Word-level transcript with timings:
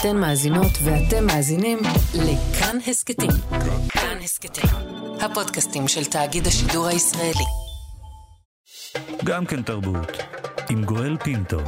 אתן 0.00 0.16
מאזינות 0.16 0.72
ואתם 0.84 1.26
מאזינים 1.26 1.78
לכאן 2.14 2.76
הסכתים. 2.86 3.30
כאן 3.88 4.18
הסכתים, 4.24 4.70
הפודקאסטים 5.20 5.88
של 5.88 6.04
תאגיד 6.04 6.46
השידור 6.46 6.86
הישראלי. 6.86 7.44
גם 9.24 9.46
כן 9.46 9.62
תרבות, 9.62 10.08
עם 10.70 10.84
גואל 10.84 11.16
פינטו. 11.16 11.58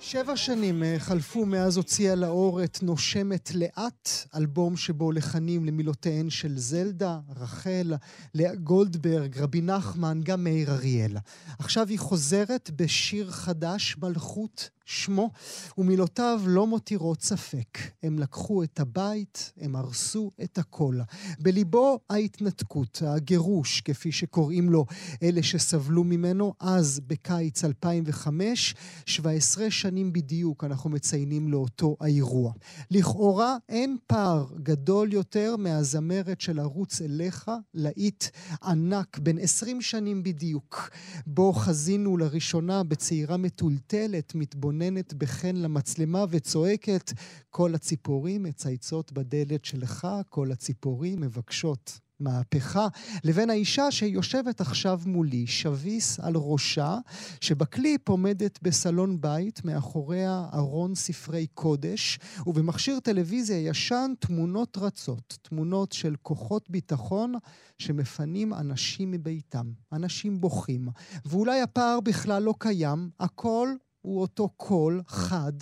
שבע 0.00 0.36
שנים 0.36 0.82
אה, 0.82 0.96
חלפו 0.98 1.46
מאז 1.46 1.76
הוציאה 1.76 2.14
לאור 2.14 2.64
את 2.64 2.82
נושמת 2.82 3.50
לאט, 3.54 4.08
אלבום 4.36 4.76
שבו 4.76 5.12
לחנים 5.12 5.64
למילותיהן 5.64 6.30
של 6.30 6.58
זלדה, 6.58 7.18
רחל, 7.36 7.94
לאה 8.34 8.54
גולדברג, 8.54 9.38
רבי 9.38 9.60
נחמן, 9.60 10.20
גם 10.22 10.44
מאיר 10.44 10.70
אריאל. 10.70 11.16
עכשיו 11.58 11.88
היא 11.88 11.98
חוזרת 11.98 12.70
בשיר 12.76 13.30
חדש, 13.30 13.96
מלכות 14.02 14.70
שמו, 14.90 15.30
ומילותיו 15.78 16.40
לא 16.46 16.66
מותירות 16.66 17.22
ספק. 17.22 17.78
הם 18.02 18.18
לקחו 18.18 18.62
את 18.62 18.80
הבית, 18.80 19.52
הם 19.60 19.76
הרסו 19.76 20.30
את 20.42 20.58
הכל. 20.58 20.98
בליבו 21.38 22.00
ההתנתקות, 22.10 23.02
הגירוש, 23.06 23.80
כפי 23.80 24.12
שקוראים 24.12 24.70
לו 24.70 24.86
אלה 25.22 25.42
שסבלו 25.42 26.04
ממנו, 26.04 26.54
אז 26.60 27.00
בקיץ 27.06 27.64
2005, 27.64 28.74
17 29.06 29.70
שנים 29.70 30.12
בדיוק 30.12 30.64
אנחנו 30.64 30.90
מציינים 30.90 31.48
לאותו 31.48 31.96
האירוע. 32.00 32.52
לכאורה 32.90 33.56
אין 33.68 33.96
פער 34.06 34.46
גדול 34.62 35.12
יותר 35.12 35.56
מהזמרת 35.56 36.40
של 36.40 36.58
ערוץ 36.58 37.00
אליך, 37.00 37.50
להיט 37.74 38.24
ענק, 38.62 39.18
בן 39.18 39.38
20 39.38 39.80
שנים 39.80 40.22
בדיוק, 40.22 40.90
בו 41.26 41.52
חזינו 41.52 42.16
לראשונה 42.16 42.82
בצעירה 42.82 43.36
מטולטלת, 43.36 44.34
מתבוננת. 44.34 44.79
מתבוננת 44.80 45.14
בחן 45.14 45.56
למצלמה 45.56 46.24
וצועקת, 46.30 47.12
כל 47.50 47.74
הציפורים 47.74 48.42
מצייצות 48.42 49.12
בדלת 49.12 49.64
שלך, 49.64 50.08
כל 50.28 50.52
הציפורים 50.52 51.20
מבקשות 51.20 52.00
מהפכה, 52.20 52.88
לבין 53.24 53.50
האישה 53.50 53.90
שיושבת 53.90 54.60
עכשיו 54.60 55.00
מולי, 55.06 55.46
שביס 55.46 56.20
על 56.20 56.32
ראשה, 56.36 56.98
שבקליפ 57.40 58.08
עומדת 58.08 58.58
בסלון 58.62 59.20
בית, 59.20 59.64
מאחוריה 59.64 60.46
ארון 60.54 60.94
ספרי 60.94 61.46
קודש, 61.46 62.18
ובמכשיר 62.46 63.00
טלוויזיה 63.00 63.68
ישן 63.68 64.12
תמונות 64.18 64.78
רצות, 64.78 65.38
תמונות 65.42 65.92
של 65.92 66.14
כוחות 66.22 66.70
ביטחון 66.70 67.34
שמפנים 67.78 68.54
אנשים 68.54 69.10
מביתם, 69.10 69.72
אנשים 69.92 70.40
בוכים. 70.40 70.88
ואולי 71.24 71.60
הפער 71.60 72.00
בכלל 72.00 72.42
לא 72.42 72.54
קיים, 72.58 73.10
הכל 73.20 73.68
הוא 74.00 74.20
אותו 74.20 74.48
קול 74.48 75.02
חד, 75.06 75.52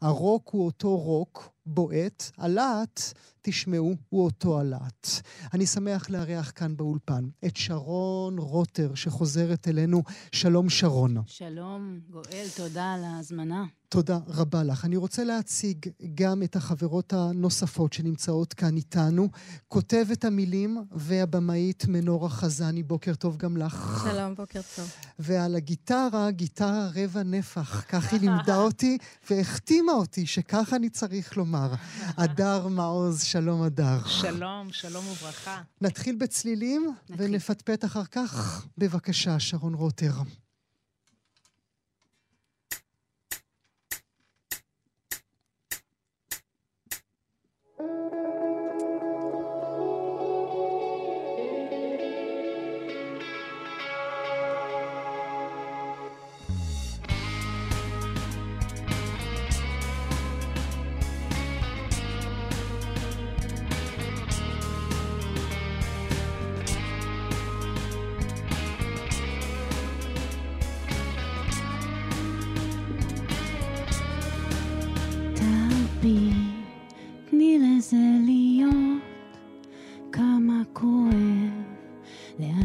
הרוק 0.00 0.48
הוא 0.52 0.64
אותו 0.64 0.96
רוק 0.96 1.50
בועט, 1.66 2.30
הלהט, 2.38 3.00
תשמעו, 3.42 3.94
הוא 4.08 4.24
אותו 4.24 4.60
הלהט. 4.60 5.08
אני 5.54 5.66
שמח 5.66 6.10
לארח 6.10 6.52
כאן 6.54 6.76
באולפן 6.76 7.28
את 7.46 7.56
שרון 7.56 8.38
רוטר, 8.38 8.94
שחוזרת 8.94 9.68
אלינו. 9.68 10.02
שלום, 10.32 10.70
שרון. 10.70 11.16
שלום, 11.26 12.00
גואל, 12.10 12.46
תודה 12.56 12.92
על 12.92 13.04
ההזמנה. 13.04 13.64
תודה 13.90 14.18
רבה 14.28 14.62
לך. 14.62 14.84
אני 14.84 14.96
רוצה 14.96 15.24
להציג 15.24 15.88
גם 16.14 16.42
את 16.42 16.56
החברות 16.56 17.12
הנוספות 17.12 17.92
שנמצאות 17.92 18.52
כאן 18.54 18.76
איתנו. 18.76 19.28
כותבת 19.68 20.24
המילים 20.24 20.78
והבמאית 20.92 21.84
מנורה 21.88 22.28
חזני, 22.28 22.82
בוקר 22.82 23.14
טוב 23.14 23.36
גם 23.36 23.56
לך. 23.56 24.06
שלום, 24.10 24.34
בוקר 24.34 24.60
טוב. 24.76 24.92
ועל 25.18 25.56
הגיטרה, 25.56 26.30
גיטרה 26.30 26.88
רבע 26.94 27.22
נפח. 27.22 27.84
כך 27.88 28.12
היא 28.12 28.20
לימדה 28.20 28.56
אותי 28.56 28.98
והחתימה 29.30 29.92
אותי 29.92 30.26
שככה 30.26 30.76
אני 30.76 30.90
צריך 30.90 31.36
לומר. 31.36 31.72
הדר 32.06 32.68
מעוז, 32.68 33.22
שלום 33.22 33.62
הדר. 33.62 33.98
שלום, 34.06 34.72
שלום 34.72 35.04
וברכה. 35.08 35.62
נתחיל 35.80 36.16
בצלילים 36.16 36.92
נתחיל. 37.10 37.26
ונפטפט 37.26 37.84
אחר 37.84 38.04
כך. 38.04 38.66
בבקשה, 38.78 39.40
שרון 39.40 39.74
רוטר. 39.74 40.12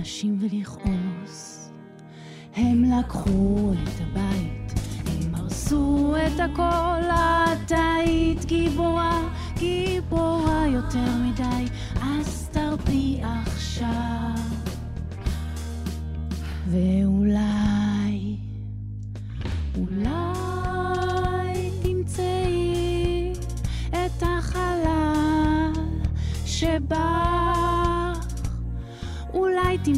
להאשים 0.03 0.37
ולכעוס. 0.39 1.69
הם 2.55 2.83
לקחו 2.83 3.71
את 3.73 4.01
הבית, 4.01 4.73
הם 5.05 5.35
הרסו 5.35 6.15
את 6.27 6.39
הכל, 6.39 7.09
את 7.09 7.71
היית 7.71 8.45
גיבורה, 8.45 9.21
גיבורה 9.57 10.67
יותר 10.67 11.15
מדי. 11.19 11.32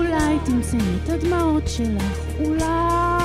אולי 0.00 0.38
תמצאי 0.44 0.78
את 1.04 1.08
הדמעות 1.08 1.68
שלך, 1.68 2.18
אולי... 2.44 3.19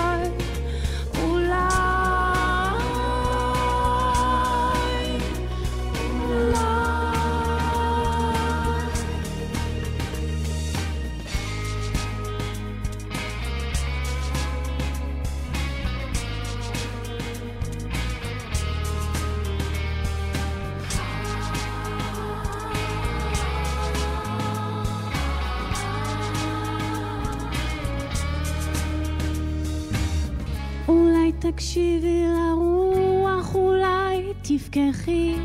תפקחי 34.76 35.36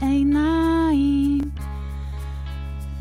עיניים. 0.00 1.40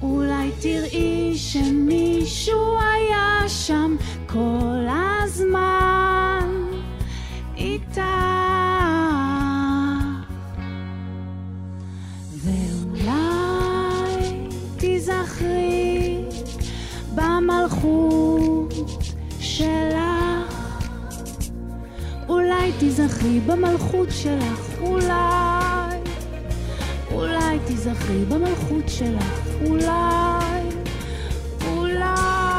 אולי 0.02 0.52
תראי 0.62 1.34
שמישהו 1.36 2.78
היה 2.80 3.50
שם 3.50 3.96
כל 4.28 4.86
הזמן 5.24 6.50
איתך. 7.58 8.02
ואולי 12.44 13.10
תיזכרי 14.78 16.26
במלכות 17.16 18.74
שלך. 19.40 20.64
אולי 22.30 22.72
תיזכרי 22.80 23.40
במלכות 23.40 24.08
שלך, 24.12 24.63
תיזכרי 27.84 28.26
במלכות 28.26 28.90
שלך, 28.90 29.48
אולי. 29.66 30.70
אולי. 31.68 32.54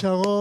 שרון 0.00 0.35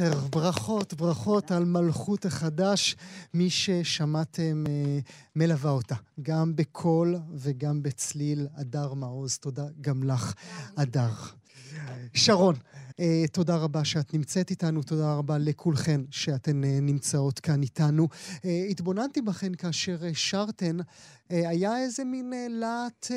רוטר, 0.00 0.18
ברכות, 0.30 0.94
ברכות 0.94 1.50
על 1.50 1.64
מלכות 1.64 2.24
החדש. 2.24 2.96
מי 3.34 3.50
ששמעתם 3.50 4.64
אה, 4.68 4.98
מלווה 5.36 5.70
אותה, 5.70 5.94
גם 6.22 6.56
בקול 6.56 7.18
וגם 7.34 7.82
בצליל. 7.82 8.46
הדר 8.54 8.94
מעוז, 8.94 9.38
תודה 9.38 9.64
גם 9.80 10.02
לך, 10.02 10.34
הדר. 10.76 11.12
שרון, 12.14 12.54
אה, 13.00 13.24
תודה 13.32 13.56
רבה 13.56 13.84
שאת 13.84 14.14
נמצאת 14.14 14.50
איתנו, 14.50 14.82
תודה 14.82 15.14
רבה 15.14 15.38
לכולכן 15.38 16.00
שאתן 16.10 16.64
אה, 16.64 16.78
נמצאות 16.82 17.40
כאן 17.40 17.62
איתנו. 17.62 18.08
התבוננתי 18.70 19.22
בכן 19.22 19.54
כאשר 19.54 19.96
שרתן, 20.12 20.76
היה 21.30 21.78
איזה 21.78 22.04
מין 22.04 22.32
להט... 22.50 23.10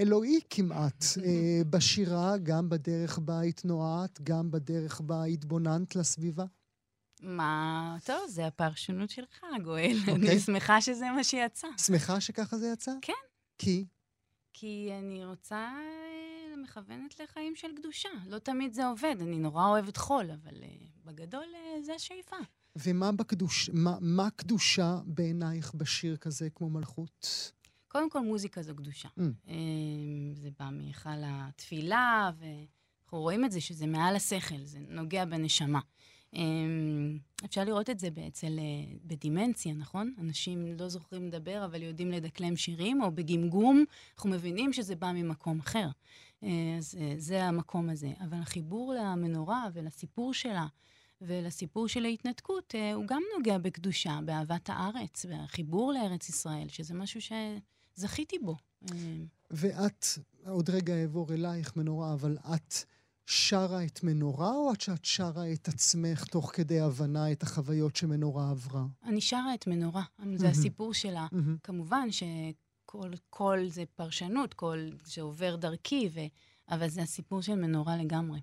אלוהי 0.00 0.40
כמעט 0.50 1.04
אה, 1.24 1.60
בשירה, 1.70 2.38
גם 2.38 2.68
בדרך 2.68 3.18
בה 3.18 3.40
התנועת, 3.40 4.20
גם 4.22 4.50
בדרך 4.50 5.00
בה 5.00 5.24
התבוננת 5.24 5.96
לסביבה. 5.96 6.44
מה, 7.22 7.96
טוב, 8.04 8.26
זה 8.28 8.46
הפרשנות 8.46 9.10
שלך, 9.10 9.44
גואל. 9.64 9.96
אוקיי. 10.00 10.14
אני 10.14 10.40
שמחה 10.40 10.80
שזה 10.80 11.10
מה 11.16 11.24
שיצא. 11.24 11.68
שמחה 11.76 12.20
שככה 12.20 12.58
זה 12.58 12.68
יצא? 12.72 12.92
כן. 13.02 13.12
כי? 13.58 13.86
כי 14.52 14.90
אני 14.98 15.24
רוצה 15.24 15.56
אה, 15.56 16.56
מכוונת 16.62 17.20
לחיים 17.20 17.56
של 17.56 17.68
קדושה. 17.76 18.08
לא 18.26 18.38
תמיד 18.38 18.72
זה 18.72 18.86
עובד, 18.86 19.16
אני 19.20 19.38
נורא 19.38 19.68
אוהבת 19.68 19.96
חול, 19.96 20.30
אבל 20.30 20.62
אה, 20.62 20.68
בגדול 21.04 21.44
אה, 21.54 21.82
זה 21.82 21.94
השאיפה. 21.94 22.36
ומה 22.76 23.12
בקדוש... 23.12 23.70
מה, 23.72 23.96
מה 24.00 24.30
קדושה 24.30 24.98
בעינייך 25.04 25.74
בשיר 25.74 26.16
כזה 26.16 26.50
כמו 26.50 26.70
מלכות? 26.70 27.52
קודם 27.92 28.10
כל, 28.10 28.20
מוזיקה 28.20 28.62
זו 28.62 28.74
קדושה. 28.76 29.08
Mm. 29.08 29.22
אה, 29.48 29.54
זה 30.34 30.48
בא 30.58 30.68
מהיכל 30.72 31.22
התפילה, 31.24 32.30
ואנחנו 32.38 33.20
רואים 33.20 33.44
את 33.44 33.52
זה 33.52 33.60
שזה 33.60 33.86
מעל 33.86 34.16
השכל, 34.16 34.64
זה 34.64 34.78
נוגע 34.88 35.24
בנשמה. 35.24 35.80
אה, 36.36 36.42
אפשר 37.44 37.64
לראות 37.64 37.90
את 37.90 37.98
זה 37.98 38.08
אצל, 38.28 38.58
אה, 38.58 38.94
בדימנציה, 39.04 39.74
נכון? 39.74 40.14
אנשים 40.20 40.76
לא 40.78 40.88
זוכרים 40.88 41.26
לדבר, 41.26 41.64
אבל 41.64 41.82
יודעים 41.82 42.10
לדקלם 42.10 42.56
שירים, 42.56 43.02
או 43.02 43.10
בגמגום, 43.10 43.84
אנחנו 44.14 44.30
מבינים 44.30 44.72
שזה 44.72 44.96
בא 44.96 45.12
ממקום 45.12 45.60
אחר. 45.60 45.88
אה, 46.42 46.48
אז 46.78 46.98
אה, 47.00 47.14
זה 47.16 47.44
המקום 47.44 47.90
הזה. 47.90 48.12
אבל 48.20 48.38
החיבור 48.38 48.94
למנורה 48.94 49.68
ולסיפור 49.72 50.34
שלה, 50.34 50.66
ולסיפור 51.20 51.88
של 51.88 52.04
ההתנתקות, 52.04 52.74
הוא 52.94 53.06
גם 53.06 53.22
נוגע 53.38 53.58
בקדושה, 53.58 54.18
באהבת 54.24 54.70
הארץ, 54.70 55.26
והחיבור 55.28 55.92
לארץ 55.92 56.28
ישראל, 56.28 56.68
שזה 56.68 56.94
משהו 56.94 57.20
שזכיתי 57.96 58.38
בו. 58.38 58.56
אה, 58.92 58.96
ואת, 59.50 60.06
עוד 60.46 60.70
רגע 60.70 61.02
אעבור 61.02 61.34
אלייך, 61.34 61.76
מנורה, 61.76 62.12
אבל 62.12 62.38
את 62.54 62.74
שרה 63.26 63.84
את 63.84 64.02
מנורה, 64.02 64.50
או 64.50 64.72
את 64.72 64.80
שאת 64.80 65.04
שרה 65.04 65.52
את 65.52 65.68
עצמך 65.68 66.24
תוך 66.24 66.50
כדי 66.54 66.80
הבנה 66.80 67.32
את 67.32 67.42
החוויות 67.42 67.96
שמנורה 67.96 68.50
עברה? 68.50 68.84
אני 69.04 69.20
שרה 69.20 69.54
את 69.54 69.66
מנורה, 69.66 70.02
זה 70.18 70.24
מהמם. 70.24 70.44
הסיפור 70.44 70.94
שלה. 70.94 71.26
כמובן 71.62 72.08
שכל 72.10 73.10
קול 73.30 73.68
זה 73.68 73.84
פרשנות, 73.94 74.54
קול 74.54 74.92
שעובר 75.06 75.56
דרכי, 75.56 76.08
ו... 76.14 76.20
אבל 76.68 76.88
זה 76.88 77.02
הסיפור 77.02 77.42
של 77.42 77.54
מנורה 77.54 77.96
לגמרי. 77.96 78.40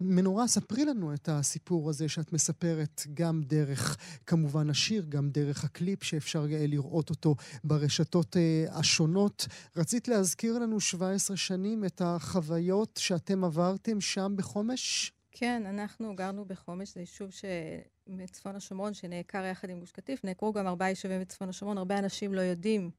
מנורה, 0.00 0.46
ספרי 0.46 0.84
לנו 0.84 1.14
את 1.14 1.28
הסיפור 1.28 1.90
הזה 1.90 2.08
שאת 2.08 2.32
מספרת 2.32 3.02
גם 3.14 3.42
דרך, 3.42 3.96
כמובן, 4.26 4.70
השיר, 4.70 5.06
גם 5.08 5.30
דרך 5.30 5.64
הקליפ 5.64 6.02
שאפשר 6.02 6.46
אה, 6.52 6.66
לראות 6.66 7.10
אותו 7.10 7.34
ברשתות 7.64 8.36
אה, 8.36 8.64
השונות. 8.70 9.46
רצית 9.76 10.08
להזכיר 10.08 10.58
לנו 10.58 10.80
17 10.80 11.36
שנים 11.36 11.84
את 11.84 12.02
החוויות 12.04 13.00
שאתם 13.02 13.44
עברתם 13.44 14.00
שם 14.00 14.34
בחומש? 14.36 15.12
כן, 15.32 15.62
אנחנו 15.66 16.16
גרנו 16.16 16.44
בחומש, 16.44 16.94
זה 16.94 17.00
יישוב 17.00 17.30
ש... 17.30 17.44
בצפון 18.08 18.56
השומרון 18.56 18.94
שנעקר 18.94 19.44
יחד 19.44 19.70
עם 19.70 19.80
גוש 19.80 19.92
קטיף. 19.92 20.24
נעקרו 20.24 20.52
גם 20.52 20.66
ארבעה 20.66 20.88
יישובים 20.88 21.20
בצפון 21.20 21.48
השומרון, 21.48 21.78
הרבה 21.78 21.98
אנשים 21.98 22.34
לא 22.34 22.40
יודעים. 22.40 22.90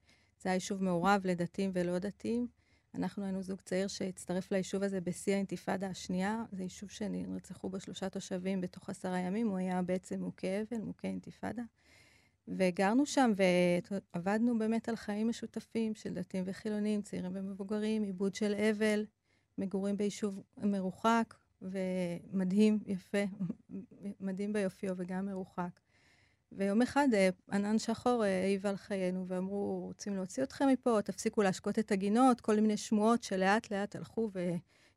זה 0.42 0.50
היה 0.50 0.54
יישוב 0.54 0.84
מעורב 0.84 1.22
לדתיים 1.24 1.72
ולא 1.74 2.00
דתיים. 2.00 2.48
אנחנו 2.96 3.24
היינו 3.24 3.42
זוג 3.42 3.62
צעיר 3.62 3.88
שהצטרף 3.88 4.52
ליישוב 4.52 4.84
הזה 4.84 5.02
בשיא 5.02 5.34
האינתיפאדה 5.34 5.88
השנייה. 5.88 6.44
זה 6.52 6.64
יישוב 6.64 6.90
שנרצחו 6.90 7.70
בו 7.70 7.80
שלושה 7.80 8.10
תושבים 8.10 8.62
בתוך 8.62 8.90
עשרה 8.90 9.20
ימים. 9.20 9.48
הוא 9.48 9.58
היה 9.58 9.82
בעצם 9.82 10.22
מוכה 10.22 10.48
אבל, 10.62 10.84
מוכה 10.84 11.08
אינתיפאדה. 11.08 11.64
וגרנו 12.48 13.06
שם 13.06 13.32
ועבדנו 13.36 14.60
באמת 14.60 14.90
על 14.90 14.96
חיים 14.96 15.28
משותפים 15.28 15.96
של 15.96 16.14
דתיים 16.14 16.44
וחילונים, 16.48 17.02
צעירים 17.02 17.32
ומבוגרים, 17.36 18.04
עיבוד 18.04 18.36
של 18.36 18.54
אבל, 18.54 19.06
מגורים 19.58 19.98
ביישוב 19.98 20.44
מרוחק, 20.58 21.34
ומדהים, 21.62 22.80
יפה, 22.86 23.24
מדהים 24.20 24.54
ביופיו 24.54 24.94
וגם 24.98 25.26
מרוחק. 25.26 25.80
ויום 26.52 26.82
אחד 26.82 27.08
אה, 27.14 27.30
ענן 27.52 27.80
שחור 27.80 28.26
אה, 28.26 28.44
העיב 28.44 28.66
על 28.66 28.78
חיינו 28.78 29.28
ואמרו, 29.28 29.84
רוצים 29.88 30.16
להוציא 30.16 30.44
אתכם 30.44 30.68
מפה, 30.68 31.00
תפסיקו 31.04 31.42
להשקות 31.42 31.80
את 31.80 31.92
הגינות, 31.92 32.42
כל 32.42 32.60
מיני 32.60 32.78
שמועות 32.78 33.24
שלאט 33.24 33.72
לאט 33.72 33.96
הלכו 33.96 34.32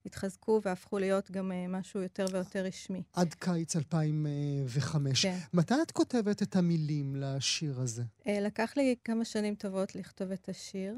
והתחזקו 0.05 0.61
והפכו 0.65 0.99
להיות 0.99 1.31
גם 1.31 1.53
אה, 1.53 1.67
משהו 1.69 2.03
יותר 2.03 2.27
ויותר 2.33 2.65
רשמי. 2.65 3.03
עד 3.13 3.35
קיץ 3.35 3.77
2005. 3.77 5.23
כן. 5.27 5.39
מתי 5.53 5.75
את 5.83 5.91
כותבת 5.91 6.43
את 6.43 6.57
המילים 6.57 7.17
לשיר 7.17 7.81
הזה? 7.81 8.03
לקח 8.27 8.73
לי 8.77 8.95
כמה 9.05 9.25
שנים 9.25 9.55
טובות 9.55 9.95
לכתוב 9.95 10.33
את 10.33 10.49
השיר, 10.49 10.97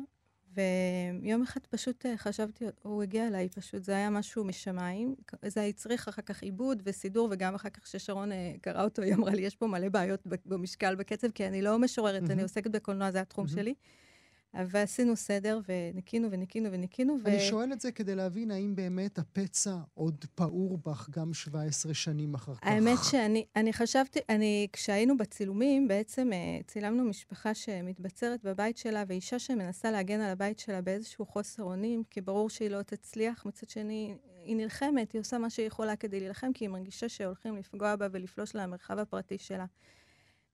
ויום 0.54 1.42
אחד 1.42 1.60
פשוט 1.70 2.06
אה, 2.06 2.16
חשבתי, 2.16 2.64
הוא 2.82 3.02
הגיע 3.02 3.26
אליי 3.26 3.48
פשוט, 3.48 3.84
זה 3.84 3.92
היה 3.92 4.10
משהו 4.10 4.44
משמיים. 4.44 5.14
זה 5.46 5.64
הצריך 5.64 6.08
אחר 6.08 6.22
כך 6.22 6.42
עיבוד 6.42 6.82
וסידור, 6.86 7.28
וגם 7.30 7.54
אחר 7.54 7.68
כך 7.68 7.86
ששרון 7.86 8.32
אה, 8.32 8.52
קרא 8.60 8.84
אותו, 8.84 9.02
היא 9.02 9.14
אמרה 9.14 9.30
לי, 9.30 9.42
יש 9.42 9.56
פה 9.56 9.66
מלא 9.66 9.88
בעיות 9.88 10.20
במשקל, 10.46 10.94
בקצב, 10.94 11.30
כי 11.30 11.46
אני 11.46 11.62
לא 11.62 11.78
משוררת, 11.78 12.22
אני 12.22 12.28
מהמם. 12.28 12.42
עוסקת 12.42 12.70
בקולנוע, 12.70 13.10
זה 13.10 13.20
התחום 13.20 13.44
מהמם. 13.44 13.56
שלי. 13.56 13.74
ועשינו 14.54 15.16
סדר, 15.16 15.60
וניקינו 15.68 16.28
וניקינו 16.30 16.72
וניקינו, 16.72 17.16
ו... 17.24 17.28
אני 17.28 17.40
שואל 17.40 17.72
את 17.72 17.80
זה 17.80 17.92
כדי 17.92 18.14
להבין 18.14 18.50
האם 18.50 18.74
באמת 18.74 19.18
הפצע 19.18 19.76
עוד 19.94 20.24
פעור 20.34 20.78
בך 20.86 21.08
גם 21.10 21.34
17 21.34 21.94
שנים 21.94 22.34
אחר 22.34 22.54
כך. 22.54 22.60
האמת 22.62 22.98
שאני 23.10 23.44
אני 23.56 23.72
חשבתי, 23.72 24.20
אני, 24.28 24.66
כשהיינו 24.72 25.16
בצילומים, 25.16 25.88
בעצם 25.88 26.32
אה, 26.32 26.60
צילמנו 26.66 27.04
משפחה 27.04 27.54
שמתבצרת 27.54 28.44
בבית 28.44 28.76
שלה, 28.76 29.04
ואישה 29.06 29.38
שמנסה 29.38 29.90
להגן 29.90 30.20
על 30.20 30.30
הבית 30.30 30.58
שלה 30.58 30.80
באיזשהו 30.80 31.26
חוסר 31.26 31.62
אונים, 31.62 32.02
כי 32.10 32.20
ברור 32.20 32.50
שהיא 32.50 32.70
לא 32.70 32.82
תצליח. 32.82 33.46
מצד 33.46 33.68
שני, 33.68 34.14
היא 34.44 34.56
נלחמת, 34.56 35.12
היא 35.12 35.20
עושה 35.20 35.38
מה 35.38 35.50
שהיא 35.50 35.66
יכולה 35.66 35.96
כדי 35.96 36.20
להילחם, 36.20 36.52
כי 36.54 36.64
היא 36.64 36.70
מרגישה 36.70 37.08
שהולכים 37.08 37.56
לפגוע 37.56 37.96
בה 37.96 38.06
ולפלוש 38.12 38.54
למרחב 38.54 38.98
הפרטי 38.98 39.38
שלה. 39.38 39.66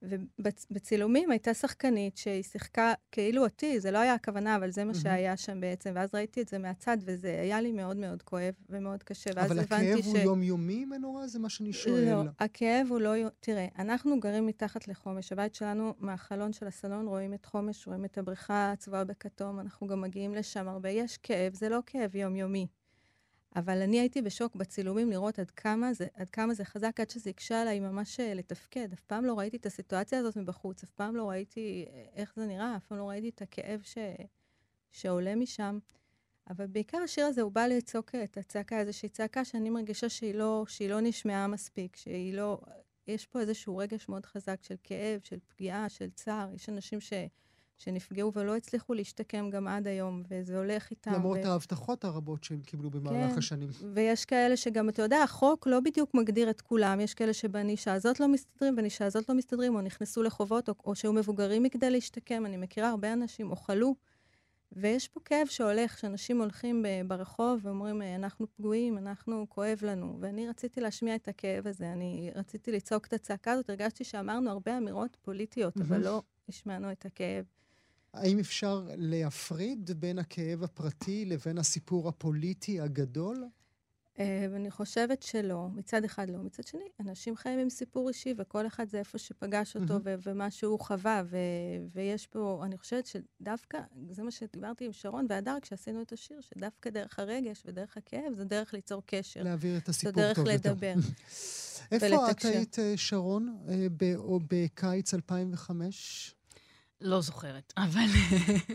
ובצילומים 0.03 1.31
הייתה 1.31 1.55
שחקנית 1.55 2.17
שהיא 2.17 2.43
שיחקה 2.43 2.93
כאילו 3.13 3.45
אותי, 3.45 3.81
זה 3.81 3.91
לא 3.91 3.99
היה 3.99 4.15
הכוונה, 4.15 4.57
אבל 4.57 4.71
זה 4.71 4.85
מה. 4.85 4.95
שהיה 4.95 5.37
שם 5.37 5.61
בעצם. 5.61 5.93
ואז 5.95 6.15
ראיתי 6.15 6.43
את 6.43 6.49
זה 6.49 6.59
מהצד, 6.59 6.97
וזה 7.05 7.41
היה 7.41 7.61
לי 7.61 7.73
מאוד 7.73 7.97
מאוד 7.97 8.23
כואב 8.23 8.55
ומאוד 8.69 9.03
קשה. 9.03 9.31
ואז 9.37 9.53
אבל 9.53 9.59
הבנתי 9.61 9.93
הכאב 9.93 10.03
ש... 10.03 10.07
הוא 10.07 10.19
יומיומי, 10.19 10.85
מנורה? 10.85 11.27
זה 11.27 11.39
מה 11.39 11.49
שאני 11.49 11.73
שואל. 11.73 12.05
לא, 12.05 12.23
הכאב 12.39 12.87
הוא 12.91 13.01
לא... 13.01 13.13
תראה, 13.41 13.67
אנחנו 13.79 14.21
גרים 14.21 14.47
מתחת 14.47 14.89
לחומש. 14.89 15.33
הבית 15.33 15.55
שלנו, 15.55 15.95
מהחלון 15.99 16.53
של 16.53 16.67
הסלון 16.67 17.07
רואים 17.07 17.35
את 17.35 17.47
חומש, 17.47 17.87
רואים 17.87 18.05
את 18.05 18.19
הבריכה 18.19 18.73
הצבועה 18.73 19.05
בכתום, 19.05 19.61
אנחנו 19.61 19.87
גם 19.87 20.01
מגיעים 20.01 20.35
לשם 20.35 20.69
הרבה. 20.69 20.89
יש 20.89 21.17
כאב, 21.17 21.55
זה 21.55 21.69
לא 21.69 21.79
כאב 21.87 22.17
יומיומי. 22.17 22.67
אבל 23.59 23.83
אני 23.83 24.01
הייתי 24.01 24.23
בשוק 24.23 24.57
בצילומים 24.57 25.11
לראות 25.11 25.39
עד 25.39 25.51
כמה 25.51 25.93
זה, 25.93 26.07
עד 26.15 26.31
כמה 26.31 26.55
זה 26.55 26.65
חזק, 26.65 27.01
עד 27.01 27.11
שזה 27.11 27.31
הקשה 27.31 27.63
עליי 27.63 27.81
ממש 27.81 28.21
אה, 28.21 28.35
לתפקד. 28.35 28.93
אף 28.93 29.01
פעם 29.01 29.25
לא 29.25 29.39
ראיתי 29.39 29.57
את 29.57 29.67
הסיטואציה 29.67 30.19
הזאת 30.19 30.37
מבחוץ, 30.37 30.83
אף 30.83 30.91
פעם 30.91 31.17
לא 31.17 31.29
ראיתי 31.29 31.87
אה, 31.93 32.05
איך 32.15 32.33
זה 32.37 32.47
נראה, 32.47 32.77
אף 32.77 32.85
פעם 32.85 32.99
לא 32.99 33.09
ראיתי 33.09 33.29
את 33.29 33.43
הכאב 33.43 33.81
ש... 33.83 33.99
שעולה 34.91 35.35
משם. 35.35 35.79
אבל 36.51 36.67
בעיקר 36.67 36.99
השיר 36.99 37.27
הזה, 37.27 37.43
הוא 37.43 37.53
בא 37.53 37.67
לצעוק 37.67 38.15
את 38.15 38.37
הצעקה, 38.37 38.81
איזושהי 38.81 39.09
צעקה 39.09 39.45
שאני 39.45 39.71
מרגישה 39.71 40.09
שהיא 40.09 40.35
לא, 40.35 40.65
שהיא 40.69 40.91
לא 40.91 41.01
נשמעה 41.01 41.47
מספיק, 41.47 41.97
שהיא 41.97 42.35
לא... 42.35 42.61
יש 43.07 43.27
פה 43.27 43.41
איזשהו 43.41 43.77
רגש 43.77 44.09
מאוד 44.09 44.27
חזק 44.27 44.63
של 44.63 44.75
כאב, 44.83 45.21
של 45.25 45.39
פגיעה, 45.49 45.89
של 45.89 46.11
צער. 46.11 46.49
יש 46.55 46.69
אנשים 46.69 47.01
ש... 47.01 47.13
שנפגעו 47.79 48.33
ולא 48.35 48.57
הצליחו 48.57 48.95
להשתקם 48.95 49.51
גם 49.51 49.69
עד 49.69 49.87
היום, 49.87 50.23
וזה 50.31 50.59
הולך 50.59 50.91
איתם. 50.91 51.13
למרות 51.13 51.39
ו... 51.45 51.49
ההבטחות 51.49 52.05
הרבות 52.05 52.45
שהם 52.45 52.61
קיבלו 52.61 52.91
במהלך 52.91 53.33
כן, 53.33 53.39
השנים. 53.39 53.69
ויש 53.95 54.25
כאלה 54.25 54.57
שגם, 54.57 54.89
אתה 54.89 55.03
יודע, 55.03 55.23
החוק 55.23 55.67
לא 55.67 55.81
בדיוק 55.81 56.15
מגדיר 56.15 56.51
את 56.51 56.61
כולם. 56.61 57.01
יש 57.01 57.15
כאלה 57.15 57.33
שבנישה 57.33 57.93
הזאת 57.93 58.21
לא 58.21 58.29
מסתדרים, 58.29 58.77
בנישה 58.77 59.07
הזאת 59.07 59.29
לא 59.29 59.35
מסתדרים, 59.35 59.75
או 59.75 59.81
נכנסו 59.81 60.23
לחובות, 60.23 60.69
או, 60.69 60.75
או 60.85 60.95
שהיו 60.95 61.13
מבוגרים 61.13 61.63
מכדי 61.63 61.91
להשתקם. 61.91 62.47
אני 62.47 62.57
מכירה 62.57 62.91
הרבה 62.91 63.13
אנשים, 63.13 63.51
או 63.51 63.57
חלו. 63.57 63.95
ויש 64.73 65.09
פה 65.09 65.21
כאב 65.25 65.47
שהולך, 65.47 65.99
שאנשים 65.99 66.41
הולכים 66.41 66.85
ברחוב 67.07 67.61
ואומרים, 67.63 68.03
אנחנו 68.03 68.47
פגועים, 68.57 68.99
אנחנו, 68.99 69.47
כואב 69.49 69.79
לנו. 69.83 70.17
ואני 70.21 70.49
רציתי 70.49 70.81
להשמיע 70.81 71.15
את 71.15 71.29
הכאב 71.29 71.67
הזה, 71.67 71.93
אני 71.93 72.31
רציתי 72.35 72.73
לצעוק 72.73 73.07
את 73.07 73.13
הצעקה 73.13 73.53
הזאת. 73.53 73.71
הרגשתי 73.71 74.05
שאמרנו 74.05 74.51
הרבה 74.51 74.79
אמירות 74.79 75.17
פוליטיות. 75.23 75.77
אבל 75.81 76.05
לא 76.05 76.23
השמענו 76.49 76.93
את 76.93 77.07
הכאב. 77.07 77.45
האם 78.15 78.39
אפשר 78.39 78.87
להפריד 78.97 79.91
בין 80.01 80.19
הכאב 80.19 80.63
הפרטי 80.63 81.25
לבין 81.25 81.59
הסיפור 81.59 82.09
הפוליטי 82.09 82.81
הגדול? 82.81 83.49
ואני 84.19 84.71
חושבת 84.71 85.23
שלא. 85.23 85.69
מצד 85.75 86.05
אחד 86.05 86.31
לא. 86.31 86.39
מצד 86.39 86.67
שני, 86.67 86.85
אנשים 87.01 87.37
חיים 87.37 87.59
עם 87.59 87.71
סיפור 87.71 88.09
אישי, 88.09 88.35
וכל 88.39 88.67
אחד 88.67 88.89
זה 88.89 88.99
איפה 88.99 89.19
שפגש 89.19 89.77
אותו 89.77 89.97
mm-hmm. 89.97 90.01
ו- 90.05 90.15
ומה 90.23 90.51
שהוא 90.51 90.81
חווה. 90.81 91.23
ו- 91.31 91.37
ויש 91.95 92.27
פה, 92.27 92.63
אני 92.65 92.79
חושבת 92.79 93.07
שדווקא, 93.07 93.79
זה 94.11 94.23
מה 94.23 94.31
שדיברתי 94.31 94.85
עם 94.85 94.93
שרון 94.93 95.27
והדר 95.29 95.57
כשעשינו 95.63 96.03
את 96.03 96.13
השיר, 96.13 96.41
שדווקא 96.41 96.91
דרך 96.91 97.19
הרגש 97.19 97.63
ודרך 97.67 97.97
הכאב, 97.97 98.33
זה 98.33 98.45
דרך 98.45 98.75
ליצור 98.75 99.03
קשר. 99.07 99.43
להעביר 99.43 99.77
את 99.77 99.89
הסיפור 99.89 100.13
טוב 100.13 100.23
יותר. 100.23 100.35
זו 100.35 100.45
דרך 100.45 100.67
לדבר. 100.67 100.95
איפה 101.93 102.31
את 102.31 102.45
היית, 102.45 102.77
שרון, 102.97 103.59
בקיץ 104.49 105.15
2005? 105.15 106.35
לא 107.01 107.21
זוכרת, 107.21 107.73
אבל 107.77 108.07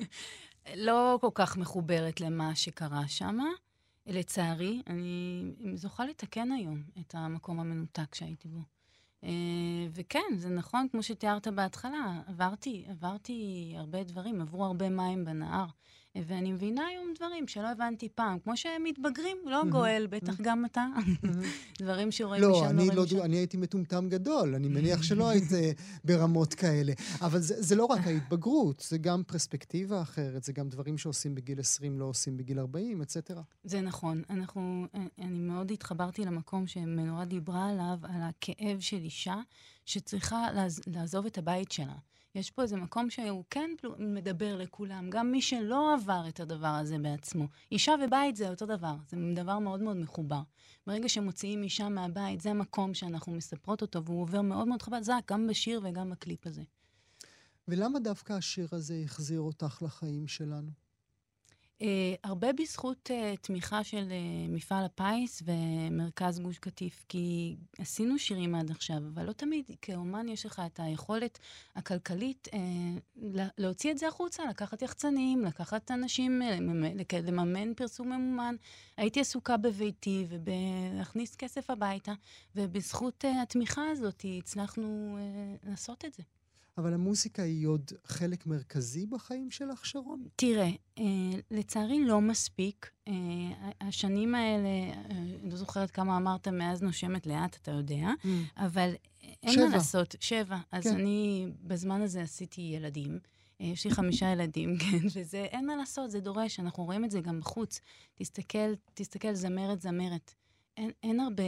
לא 0.76 1.18
כל 1.22 1.30
כך 1.34 1.58
מחוברת 1.58 2.22
למה 2.22 2.56
שקרה 2.56 3.08
שם. 3.08 3.40
לצערי, 4.08 4.82
אני 4.88 5.44
זוכה 5.76 6.06
לתקן 6.06 6.52
היום 6.52 6.84
את 7.00 7.16
המקום 7.18 7.60
המנותק 7.60 8.16
שהייתי 8.16 8.48
בו. 8.48 8.60
וכן, 9.92 10.38
זה 10.38 10.50
נכון, 10.50 10.88
כמו 10.92 11.04
שתיארת 11.04 11.48
בהתחלה, 11.48 12.22
עברתי, 12.28 12.86
עברתי 12.90 13.74
הרבה 13.78 14.04
דברים, 14.04 14.42
עברו 14.42 14.66
הרבה 14.66 14.90
מים 14.90 15.26
בנהר. 15.26 15.66
ואני 16.16 16.52
מבינה 16.52 16.86
היום 16.86 17.14
דברים 17.16 17.48
שלא 17.48 17.68
הבנתי 17.68 18.10
פעם, 18.10 18.40
כמו 18.40 18.58
שהם 18.58 18.84
מתבגרים, 18.84 19.38
לא 19.46 19.64
גואל, 19.70 20.08
בטח 20.10 20.42
גם 20.42 20.66
אתה. 20.66 20.86
דברים 21.82 22.12
שרואים 22.12 22.42
לא, 22.42 22.50
משם, 22.50 22.60
לא 22.60 22.84
רואים 22.84 23.04
משם. 23.04 23.18
לא, 23.18 23.26
אני 23.26 23.38
הייתי 23.38 23.58
מטומטם 23.58 24.10
גדול, 24.10 24.56
אני 24.56 24.68
מניח 24.68 25.04
שלא 25.04 25.30
היית 25.30 25.52
ברמות 26.04 26.54
כאלה. 26.54 26.94
אבל 27.22 27.40
זה 27.42 27.76
לא 27.76 27.86
רק 27.86 28.08
ההתבגרות, 28.08 28.86
זה 28.90 28.98
גם 28.98 29.24
פרספקטיבה 29.28 30.02
אחרת, 30.02 30.44
זה 30.44 30.54
גם 30.54 30.70
דברים 30.70 30.98
שעושים 30.98 31.36
בגיל 31.36 31.60
20 31.60 32.00
לא 32.00 32.06
עושים 32.06 32.38
בגיל 32.38 32.60
40, 32.60 33.02
אצטרה. 33.02 33.42
זה 33.64 33.82
נכון. 33.82 34.22
אנחנו, 34.30 34.88
אני 35.20 35.40
מאוד 35.40 35.72
התחברתי 35.72 36.26
למקום 36.26 36.68
שמנורה 36.68 37.26
דיברה 37.26 37.70
עליו, 37.70 37.98
על 38.04 38.22
הכאב 38.22 38.80
של 38.80 38.98
אישה 38.98 39.36
שצריכה 39.86 40.48
לעזוב 40.88 41.26
את 41.26 41.38
הבית 41.38 41.72
שלה. 41.72 41.96
יש 42.36 42.52
פה 42.52 42.62
איזה 42.62 42.76
מקום 42.78 43.10
שהוא 43.10 43.44
כן 43.50 43.72
מדבר 44.00 44.58
לכולם, 44.58 45.10
גם 45.10 45.32
מי 45.32 45.42
שלא 45.42 45.94
עבר 45.94 46.26
את 46.30 46.40
הדבר 46.40 46.68
הזה 46.68 46.98
בעצמו. 46.98 47.48
אישה 47.72 47.94
ובית 48.06 48.36
זה 48.36 48.50
אותו 48.50 48.66
דבר, 48.66 48.96
זה 49.10 49.18
דבר 49.36 49.60
מאוד 49.60 49.82
מאוד 49.82 49.98
מחובר. 49.98 50.42
ברגע 50.88 51.10
שמוציאים 51.10 51.64
אישה 51.64 51.90
מהבית, 51.90 52.42
זה 52.42 52.50
המקום 52.50 52.94
שאנחנו 52.94 53.32
מספרות 53.32 53.82
אותו, 53.82 54.06
והוא 54.06 54.22
עובר 54.22 54.42
מאוד 54.42 54.68
מאוד 54.68 54.82
חזק, 54.82 55.22
גם 55.28 55.48
בשיר 55.48 55.82
וגם 55.84 56.10
בקליפ 56.10 56.48
הזה. 56.48 56.64
ולמה 57.68 58.00
דווקא 58.00 58.34
השיר 58.34 58.68
הזה 58.72 59.02
החזיר 59.06 59.40
אותך 59.40 59.82
לחיים 59.82 60.28
שלנו? 60.28 60.83
Uh, 61.84 61.86
הרבה 62.24 62.54
בזכות 62.54 63.10
uh, 63.14 63.38
תמיכה 63.42 63.84
של 63.84 64.10
uh, 64.10 64.52
מפעל 64.52 64.86
הפיס 64.86 65.44
ומרכז 65.46 66.40
גוש 66.40 66.58
קטיף, 66.58 67.06
כי 67.10 67.56
עשינו 67.78 68.20
שירים 68.20 68.56
עד 68.56 68.72
עכשיו, 68.72 68.98
אבל 69.14 69.24
לא 69.26 69.32
תמיד 69.32 69.72
כאומן 69.82 70.30
יש 70.30 70.46
לך 70.46 70.62
את 70.66 70.80
היכולת 70.80 71.40
הכלכלית 71.76 72.48
uh, 72.52 72.56
להוציא 73.58 73.92
את 73.92 73.98
זה 73.98 74.08
החוצה, 74.08 74.44
לקחת 74.50 74.82
יחצנים, 74.82 75.46
לקחת 75.46 75.92
אנשים, 75.92 76.42
לממן 77.14 77.74
פרסום 77.74 78.10
ממומן. 78.10 78.56
הייתי 78.98 79.20
עסוקה 79.20 79.58
בביתי 79.58 80.26
ובלהכניס 80.30 81.36
כסף 81.36 81.70
הביתה, 81.70 82.14
ובזכות 82.56 83.26
uh, 83.26 83.42
התמיכה 83.42 83.90
הזאת 83.92 84.26
הצלחנו 84.38 85.18
uh, 85.18 85.70
לעשות 85.70 86.06
את 86.06 86.14
זה. 86.14 86.24
אבל 86.78 86.94
המוזיקה 86.94 87.44
היא 87.44 87.68
עוד 87.68 87.92
חלק 88.06 88.48
מרכזי 88.48 89.06
בחיים 89.06 89.52
שלך, 89.52 89.86
שרון? 89.86 90.24
תראה, 90.36 90.70
אה, 91.00 91.04
לצערי 91.52 92.06
לא 92.06 92.22
מספיק. 92.22 92.92
אה, 93.08 93.14
השנים 93.82 94.36
האלה, 94.36 94.68
אה, 94.68 95.24
לא 95.44 95.56
זוכרת 95.56 95.92
כמה 95.92 96.18
אמרת, 96.18 96.48
מאז 96.48 96.82
נושמת 96.82 97.28
לאט, 97.28 97.58
אתה 97.62 97.72
יודע, 97.72 98.08
mm. 98.24 98.28
אבל 98.58 98.94
אין 99.44 99.54
שבע. 99.54 99.66
מה 99.66 99.76
לעשות. 99.76 100.16
שבע. 100.20 100.58
אז 100.72 100.84
כן. 100.84 100.94
אני 100.94 101.48
בזמן 101.62 102.02
הזה 102.02 102.22
עשיתי 102.22 102.62
ילדים. 102.62 103.20
יש 103.60 103.86
לי 103.86 103.92
חמישה 103.92 104.32
ילדים, 104.32 104.78
כן, 104.82 105.08
וזה, 105.16 105.38
אין 105.38 105.66
מה 105.66 105.76
לעשות, 105.76 106.12
זה 106.12 106.20
דורש, 106.20 106.60
אנחנו 106.60 106.84
רואים 106.86 107.06
את 107.06 107.12
זה 107.12 107.22
גם 107.22 107.40
בחוץ. 107.40 107.80
תסתכל, 108.16 108.74
תסתכל, 108.94 109.34
זמרת, 109.34 109.82
זמרת. 109.82 110.34
אין, 110.78 110.92
אין 111.04 111.20
הרבה, 111.20 111.44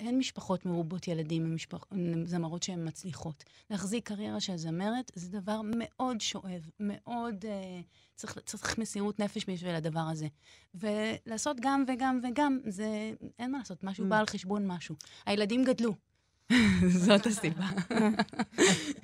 אין 0.00 0.18
משפחות 0.18 0.66
מרובות 0.66 1.08
ילדים 1.08 1.44
עם, 1.44 1.54
משפח, 1.54 1.84
זמרות 2.24 2.62
שהן 2.62 2.88
מצליחות. 2.88 3.44
להחזיק 3.70 4.08
קריירה 4.08 4.40
של 4.40 4.56
זמרת 4.56 5.12
זה 5.14 5.40
דבר 5.40 5.60
מאוד 5.64 6.20
שואב, 6.20 6.70
מאוד... 6.80 7.44
אה, 7.44 7.80
צריך, 8.14 8.38
צריך 8.38 8.78
מסירות 8.78 9.20
נפש 9.20 9.44
בשביל 9.48 9.74
הדבר 9.74 10.00
הזה. 10.00 10.26
ולעשות 10.74 11.56
גם 11.60 11.84
וגם 11.88 12.20
וגם, 12.22 12.58
זה... 12.66 13.12
אין 13.38 13.52
מה 13.52 13.58
לעשות, 13.58 13.84
משהו 13.84 14.04
mm. 14.04 14.08
בא 14.08 14.18
על 14.18 14.26
חשבון 14.26 14.66
משהו. 14.66 14.96
הילדים 15.26 15.64
גדלו. 15.64 15.94
זאת 17.06 17.26
הסיבה. 17.26 17.66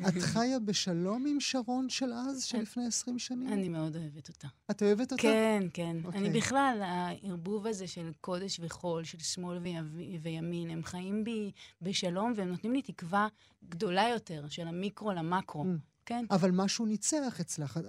את 0.09 0.19
חיה 0.21 0.59
בשלום 0.59 1.27
עם 1.27 1.41
שרון 1.41 1.89
של 1.89 2.13
אז, 2.13 2.45
של 2.45 2.59
לפני 2.59 2.87
20 2.87 3.19
שנים? 3.19 3.53
אני 3.53 3.69
מאוד 3.69 3.97
אוהבת 3.97 4.29
אותה. 4.29 4.49
את 4.71 4.83
אוהבת 4.83 5.13
אותה? 5.13 5.23
כן, 5.23 5.63
כן. 5.75 5.97
Okay. 6.05 6.17
אני 6.17 6.31
בכלל, 6.31 6.81
הערבוב 6.83 7.67
הזה 7.67 7.87
של 7.87 8.11
קודש 8.21 8.61
וחול, 8.63 9.05
של 9.05 9.19
שמאל 9.19 9.59
וימין, 10.23 10.71
הם 10.71 10.85
חיים 10.85 11.25
בי 11.25 11.51
בשלום, 11.83 12.33
והם 12.37 12.49
נותנים 12.49 12.73
לי 12.73 12.83
תקווה 12.83 13.29
גדולה 13.69 14.09
יותר, 14.09 14.49
של 14.49 14.69
המיקרו 14.69 15.13
למקרו. 15.13 15.65
Mm. 15.65 15.92
כן. 16.07 16.25
אבל 16.31 16.51
משהו 16.51 16.87
ניצח 16.87 17.41
אצלך, 17.41 17.81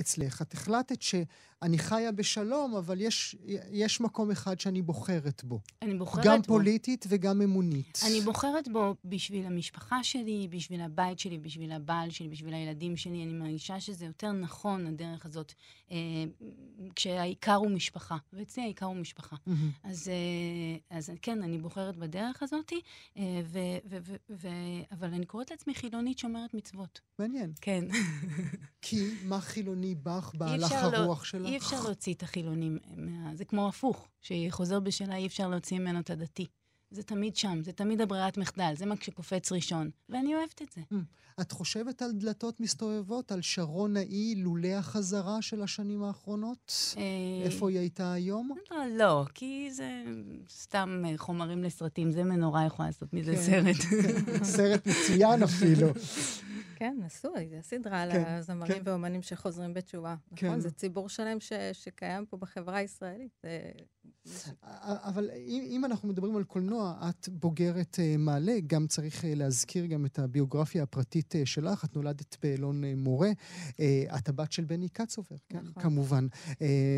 אצלך. 0.00 0.42
את 0.42 0.52
החלטת 0.52 1.02
שאני 1.02 1.78
חיה 1.78 2.12
בשלום, 2.12 2.76
אבל 2.76 3.00
יש, 3.00 3.36
יש 3.70 4.00
מקום 4.00 4.30
אחד 4.30 4.60
שאני 4.60 4.82
בוחרת 4.82 5.44
בו. 5.44 5.60
אני 5.82 5.94
בוחרת 5.94 6.24
גם 6.24 6.32
בו. 6.32 6.36
גם 6.36 6.42
פוליטית 6.42 7.06
וגם 7.08 7.42
אמונית. 7.42 8.00
אני 8.06 8.20
בוחרת 8.20 8.68
בו 8.68 8.94
בשביל 9.04 9.46
המשפחה 9.46 10.04
שלי, 10.04 10.48
בשביל 10.50 10.80
הבית 10.80 11.18
שלי, 11.18 11.38
בשביל 11.38 11.72
הבעל 11.72 12.10
שלי, 12.10 12.28
בשביל 12.28 12.54
הילדים 12.54 12.96
שלי. 12.96 13.22
אני 13.24 13.32
מרגישה 13.32 13.80
שזה 13.80 14.06
יותר 14.06 14.32
נכון, 14.32 14.86
הדרך 14.86 15.26
הזאת, 15.26 15.52
אה, 15.90 15.96
כשהעיקר 16.96 17.54
הוא 17.54 17.70
משפחה. 17.70 18.16
ואצלי 18.32 18.62
העיקר 18.62 18.86
הוא 18.86 18.96
משפחה. 18.96 19.36
Mm-hmm. 19.36 19.50
אז, 19.82 20.08
אה, 20.08 20.96
אז 20.98 21.10
כן, 21.22 21.42
אני 21.42 21.58
בוחרת 21.58 21.96
בדרך 21.96 22.42
הזאת, 22.42 22.72
אה, 23.16 23.22
ו, 23.44 23.58
ו, 23.88 23.96
ו, 24.02 24.14
ו, 24.30 24.48
אבל 24.92 25.14
אני 25.14 25.26
קוראת 25.26 25.50
לעצמי 25.50 25.74
חילונית 25.74 26.18
שומרת 26.18 26.54
מצוות. 26.54 27.00
מעניין. 27.18 27.47
כן. 27.60 27.84
כי 28.82 29.10
מה 29.24 29.40
חילוני 29.40 29.94
בך, 29.94 30.32
בהלך 30.34 30.72
הרוח 30.72 31.18
לא, 31.18 31.24
שלך? 31.24 31.46
אי 31.46 31.56
אפשר 31.56 31.82
להוציא 31.82 32.14
את 32.14 32.22
החילונים, 32.22 32.78
מה... 32.96 33.36
זה 33.36 33.44
כמו 33.44 33.68
הפוך, 33.68 34.08
שחוזר 34.20 34.80
בשאלה, 34.80 35.16
אי 35.16 35.26
אפשר 35.26 35.48
להוציא 35.48 35.78
ממנו 35.78 36.00
את 36.00 36.10
הדתי. 36.10 36.46
זה 36.90 37.02
תמיד 37.02 37.36
שם, 37.36 37.62
זה 37.62 37.72
תמיד 37.72 38.00
הברירת 38.00 38.36
מחדל, 38.36 38.72
זה 38.76 38.86
מה 38.86 38.94
שקופץ 39.00 39.52
ראשון, 39.52 39.90
ואני 40.08 40.34
אוהבת 40.34 40.62
את 40.62 40.72
זה. 40.72 40.80
Mm. 40.92 40.96
את 41.40 41.52
חושבת 41.52 42.02
על 42.02 42.12
דלתות 42.12 42.60
מסתובבות, 42.60 43.32
על 43.32 43.42
שרון 43.42 43.96
האי 43.96 44.34
לולא 44.36 44.68
החזרה 44.68 45.42
של 45.42 45.62
השנים 45.62 46.02
האחרונות? 46.02 46.72
אה, 46.96 47.02
איפה 47.44 47.70
היא 47.70 47.78
הייתה 47.78 48.12
היום? 48.12 48.50
לא, 48.70 48.76
לא, 48.96 49.24
כי 49.34 49.68
זה 49.72 50.02
סתם 50.48 51.02
אה, 51.06 51.12
חומרים 51.16 51.64
לסרטים, 51.64 52.12
זה 52.12 52.24
מנורה 52.24 52.66
יכולה 52.66 52.88
לעשות 52.88 53.12
מזה 53.12 53.32
כן, 53.36 53.42
סרט. 53.42 53.76
כן, 53.76 54.44
סרט 54.44 54.86
מצוין 54.86 55.42
אפילו. 55.42 55.88
כן, 56.76 56.98
עשו, 57.06 57.28
זה 57.50 57.58
סדרה 57.62 58.02
על 58.02 58.12
כן, 58.12 58.24
הזמרים 58.26 58.72
כן. 58.72 58.90
ואומנים 58.90 59.22
שחוזרים 59.22 59.74
בתשובה. 59.74 60.14
נכון? 60.32 60.48
כן. 60.48 60.60
זה 60.60 60.70
ציבור 60.70 61.08
שלם 61.08 61.40
ש, 61.40 61.52
שקיים 61.72 62.26
פה 62.26 62.36
בחברה 62.36 62.76
הישראלית. 62.76 63.42
אבל 64.82 65.30
אם, 65.46 65.64
אם 65.66 65.84
אנחנו 65.84 66.08
מדברים 66.08 66.36
על 66.36 66.44
קולנוע, 66.44 67.08
את 67.08 67.28
בוגרת 67.28 67.96
uh, 67.96 68.18
מעלה, 68.18 68.56
גם 68.66 68.86
צריך 68.86 69.24
uh, 69.24 69.26
להזכיר 69.36 69.86
גם 69.86 70.06
את 70.06 70.18
הביוגרפיה 70.18 70.82
הפרטית 70.82 71.34
uh, 71.34 71.38
שלך. 71.44 71.84
את 71.84 71.96
נולדת 71.96 72.36
באלון 72.42 72.84
uh, 72.84 72.86
מורה. 72.96 73.30
Uh, 73.70 73.74
את 74.18 74.28
הבת 74.28 74.52
של 74.52 74.64
בני 74.64 74.88
קצובר, 74.88 75.36
כן? 75.48 75.58
נכון. 75.58 75.82
כמובן, 75.82 76.26
uh, 76.50 76.54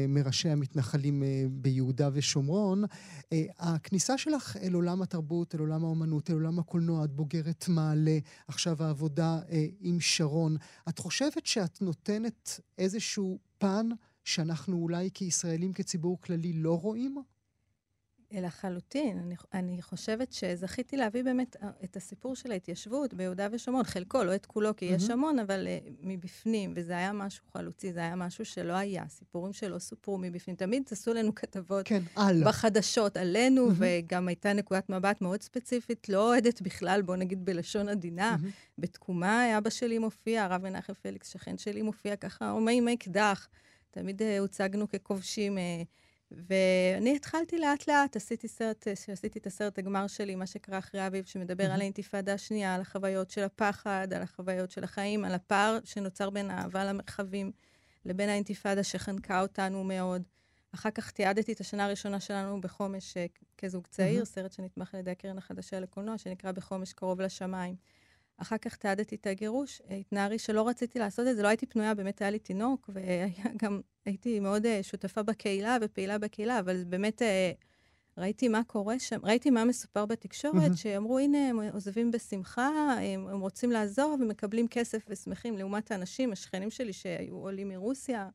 מראשי 0.08 0.48
המתנחלים 0.48 1.22
uh, 1.22 1.26
ביהודה 1.50 2.08
ושומרון. 2.12 2.84
Uh, 2.84 3.26
הכניסה 3.58 4.18
שלך 4.18 4.56
אל 4.62 4.72
עולם 4.72 5.02
התרבות, 5.02 5.54
אל 5.54 5.60
עולם 5.60 5.84
האומנות, 5.84 6.30
אל 6.30 6.34
עולם 6.34 6.58
הקולנוע, 6.58 7.04
את 7.04 7.12
בוגרת 7.12 7.64
מעלה, 7.68 8.18
עכשיו 8.48 8.82
העבודה 8.82 9.40
uh, 9.48 9.52
עם 9.80 10.00
שרון. 10.00 10.56
את 10.88 10.98
חושבת 10.98 11.46
שאת 11.46 11.82
נותנת 11.82 12.60
איזשהו 12.78 13.38
פן 13.58 13.88
שאנחנו 14.34 14.76
אולי 14.76 15.10
כישראלים, 15.14 15.72
כציבור 15.72 16.20
כללי, 16.20 16.52
לא 16.52 16.78
רואים? 16.78 17.22
לחלוטין. 18.32 19.18
אני, 19.18 19.34
אני 19.52 19.82
חושבת 19.82 20.32
שזכיתי 20.32 20.96
להביא 20.96 21.24
באמת 21.24 21.56
אה, 21.62 21.68
את 21.84 21.96
הסיפור 21.96 22.36
של 22.36 22.52
ההתיישבות 22.52 23.14
ביהודה 23.14 23.48
ושומרון, 23.52 23.84
חלקו, 23.84 24.24
לא 24.24 24.34
את 24.34 24.46
כולו, 24.46 24.76
כי 24.76 24.84
יש 24.84 25.10
המון, 25.10 25.38
אבל 25.38 25.66
uh, 25.66 25.90
מבפנים, 26.02 26.72
וזה 26.76 26.92
היה 26.92 27.12
משהו 27.12 27.44
חלוצי, 27.52 27.92
זה 27.92 28.00
היה 28.00 28.16
משהו 28.16 28.44
שלא 28.44 28.72
היה, 28.72 29.08
סיפורים 29.08 29.52
שלא 29.52 29.78
סופרו 29.78 30.18
מבפנים. 30.18 30.56
תמיד 30.56 30.82
עשו 30.90 31.14
לנו 31.14 31.34
כתבות 31.34 31.86
כן, 31.86 32.02
על. 32.16 32.44
בחדשות 32.44 33.16
עלינו, 33.16 33.68
וגם 33.78 34.28
הייתה 34.28 34.52
נקודת 34.52 34.90
מבט 34.90 35.20
מאוד 35.20 35.42
ספציפית, 35.42 36.08
לא 36.08 36.28
אוהדת 36.28 36.62
בכלל, 36.62 37.02
בוא 37.02 37.16
נגיד 37.16 37.44
בלשון 37.44 37.88
עדינה. 37.88 38.36
בתקומה 38.78 39.58
אבא 39.58 39.70
שלי 39.70 39.98
מופיע, 39.98 40.44
הרב 40.44 40.62
מנחם 40.62 40.92
פליקס, 40.94 41.28
שכן 41.28 41.58
שלי 41.58 41.82
מופיע 41.82 42.16
ככה, 42.16 42.50
עומד 42.50 42.72
עם 42.76 42.88
אקדח. 42.88 43.48
תמיד 43.90 44.22
uh, 44.22 44.24
הוצגנו 44.40 44.88
ככובשים. 44.88 45.58
Uh, 45.58 45.60
ואני 46.30 47.16
התחלתי 47.16 47.58
לאט-לאט, 47.58 48.16
עשיתי 48.16 48.48
סרט, 48.48 48.86
שעשיתי 48.94 49.38
את 49.38 49.46
הסרט 49.46 49.78
הגמר 49.78 50.06
שלי, 50.06 50.34
מה 50.34 50.46
שקרה 50.46 50.78
אחרי 50.78 51.06
אביב, 51.06 51.24
שמדבר 51.24 51.64
mm-hmm. 51.64 51.74
על 51.74 51.80
האינתיפאדה 51.80 52.34
השנייה, 52.34 52.74
על 52.74 52.80
החוויות 52.80 53.30
של 53.30 53.42
הפחד, 53.42 54.08
על 54.12 54.22
החוויות 54.22 54.70
של 54.70 54.84
החיים, 54.84 55.24
על 55.24 55.34
הפער 55.34 55.78
שנוצר 55.84 56.30
בין 56.30 56.50
האהבה 56.50 56.84
למרחבים 56.84 57.52
לבין 58.04 58.28
האינתיפאדה 58.28 58.82
שחנקה 58.82 59.40
אותנו 59.40 59.84
מאוד. 59.84 60.22
אחר 60.74 60.90
כך 60.90 61.10
תיעדתי 61.10 61.52
את 61.52 61.60
השנה 61.60 61.84
הראשונה 61.84 62.20
שלנו 62.20 62.60
בחומש 62.60 63.16
כזוג 63.58 63.86
צעיר, 63.86 64.22
mm-hmm. 64.22 64.24
סרט 64.24 64.52
שנתמך 64.52 64.94
על 64.94 65.00
ידי 65.00 65.10
הקרן 65.10 65.38
החדשה 65.38 65.80
לקולנוע, 65.80 66.18
שנקרא 66.18 66.52
בחומש 66.52 66.92
קרוב 66.92 67.20
לשמיים. 67.20 67.74
אחר 68.42 68.58
כך 68.58 68.76
תיעדתי 68.76 69.14
את 69.14 69.26
הגירוש, 69.26 69.82
התנערי 69.90 70.38
שלא 70.38 70.68
רציתי 70.68 70.98
לעשות 70.98 71.26
את 71.26 71.36
זה, 71.36 71.42
לא 71.42 71.48
הייתי 71.48 71.66
פנויה, 71.66 71.94
באמת 71.94 72.20
היה 72.22 72.30
לי 72.30 72.38
תינוק, 72.38 72.90
וגם 72.92 73.80
הייתי 74.06 74.40
מאוד 74.40 74.66
uh, 74.66 74.68
שותפה 74.82 75.22
בקהילה 75.22 75.76
ופעילה 75.80 76.18
בקהילה, 76.18 76.58
אבל 76.58 76.84
באמת 76.84 77.22
uh, 77.22 77.24
ראיתי 78.18 78.48
מה 78.48 78.64
קורה 78.64 78.98
שם, 78.98 79.20
ראיתי 79.22 79.50
מה 79.50 79.64
מסופר 79.64 80.06
בתקשורת, 80.06 80.76
שאמרו, 80.76 81.18
הנה, 81.18 81.48
הם 81.48 81.58
עוזבים 81.72 82.10
בשמחה, 82.10 82.68
הם, 83.02 83.28
הם 83.28 83.40
רוצים 83.40 83.70
לעזוב, 83.70 84.20
ומקבלים 84.20 84.68
כסף 84.68 85.04
ושמחים, 85.08 85.58
לעומת 85.58 85.90
האנשים, 85.90 86.32
השכנים 86.32 86.70
שלי 86.70 86.92
שהיו 86.92 87.34
עולים 87.34 87.68
מרוסיה, 87.68 88.28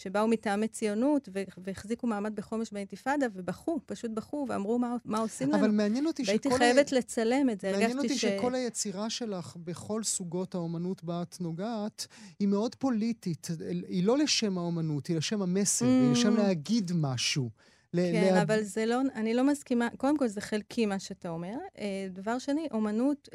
שבאו 0.00 0.28
מטעמי 0.28 0.68
ציונות 0.68 1.28
והחזיקו 1.64 2.06
מעמד 2.06 2.36
בחומש 2.36 2.72
באינתיפאדה, 2.72 3.26
ובכו, 3.34 3.80
פשוט 3.86 4.10
בכו, 4.10 4.46
ואמרו 4.48 4.78
מה, 4.78 4.96
מה 5.04 5.18
עושים 5.18 5.48
אבל 5.48 5.56
לנו. 5.56 5.66
אבל 5.66 5.74
מעניין 5.74 6.06
אותי 6.06 6.22
והייתי 6.26 6.48
שכל... 6.48 6.58
חייבת 6.58 6.92
ה... 6.92 6.96
לצלם 6.96 7.50
את 7.50 7.60
זה, 7.60 7.72
מעניין 7.72 7.98
אותי 7.98 8.18
ש... 8.18 8.20
שכל 8.20 8.54
היצירה 8.54 9.10
שלך 9.10 9.56
בכל 9.64 10.02
סוגות 10.02 10.54
האומנות 10.54 11.04
בה 11.04 11.22
את 11.22 11.40
נוגעת, 11.40 12.06
היא 12.38 12.48
מאוד 12.48 12.74
פוליטית. 12.74 13.48
היא 13.88 14.04
לא 14.04 14.18
לשם 14.18 14.58
האומנות, 14.58 15.06
היא 15.06 15.16
לשם 15.16 15.42
המסר, 15.42 15.84
mm. 15.84 15.88
היא 15.88 16.12
לשם 16.12 16.36
להגיד 16.36 16.92
משהו. 16.94 17.50
כן, 17.96 18.34
לה... 18.34 18.42
אבל 18.42 18.62
זה 18.62 18.86
לא, 18.86 19.00
אני 19.14 19.34
לא 19.34 19.44
מסכימה, 19.44 19.88
קודם 19.96 20.18
כל 20.18 20.28
זה 20.28 20.40
חלקי 20.40 20.86
מה 20.86 20.98
שאתה 20.98 21.28
אומר. 21.28 21.56
אה, 21.78 22.06
דבר 22.10 22.38
שני, 22.38 22.68
אומנות, 22.72 23.28